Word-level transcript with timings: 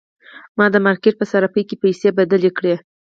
ما 0.57 0.65
د 0.73 0.75
مارکیټ 0.85 1.13
په 1.17 1.25
صرافۍ 1.31 1.63
کې 1.69 1.75
پیسې 1.83 2.09
بدلې 2.17 2.51
کړې. 2.57 2.75